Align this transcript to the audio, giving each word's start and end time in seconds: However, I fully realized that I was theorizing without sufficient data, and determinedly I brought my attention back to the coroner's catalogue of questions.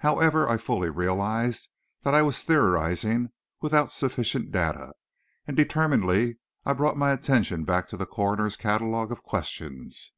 However, 0.00 0.46
I 0.46 0.58
fully 0.58 0.90
realized 0.90 1.70
that 2.02 2.12
I 2.12 2.20
was 2.20 2.42
theorizing 2.42 3.32
without 3.62 3.90
sufficient 3.90 4.52
data, 4.52 4.92
and 5.46 5.56
determinedly 5.56 6.36
I 6.66 6.74
brought 6.74 6.98
my 6.98 7.12
attention 7.12 7.64
back 7.64 7.88
to 7.88 7.96
the 7.96 8.04
coroner's 8.04 8.56
catalogue 8.56 9.10
of 9.10 9.22
questions. 9.22 10.12